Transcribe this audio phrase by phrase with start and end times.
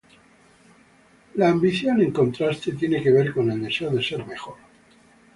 [1.35, 4.55] La ambición en contraste, tiene que ver con el deseo de ser mejor.